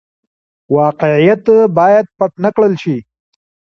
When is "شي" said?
2.83-2.97